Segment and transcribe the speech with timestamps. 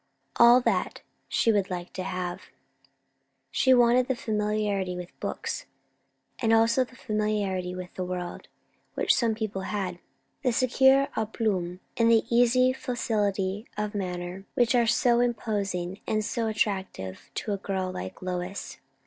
[0.37, 2.45] All that, she would like to have.
[3.51, 5.67] She wanted the familiarity with books,
[6.39, 8.47] and also the familiarity with the world,
[8.95, 9.99] which some people had;
[10.41, 16.25] the secure à plomb and the easy facility of manner which are so imposing and
[16.25, 18.79] so attractive to a girl like Lois.